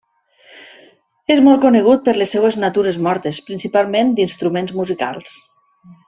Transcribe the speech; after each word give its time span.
És 1.33 1.41
molt 1.47 1.59
conegut 1.65 2.01
per 2.07 2.15
les 2.21 2.33
seues 2.37 2.57
natures 2.65 2.97
mortes, 3.09 3.39
principalment 3.51 4.13
d'instruments 4.21 4.73
musicals. 4.83 5.37